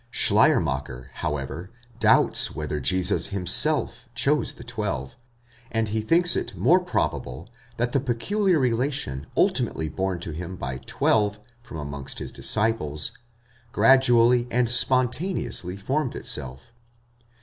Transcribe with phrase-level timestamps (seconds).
[0.09, 1.69] Schleiermacher, however,
[1.99, 5.15] doubts whether Jesus himself chose the twelve,
[5.71, 10.79] and he thinks it more probable that the peculiar relation ultimately borne to him by
[10.87, 13.11] twelve from amongst his disciples,
[13.73, 16.71] gradually and spon taneously formed itself.?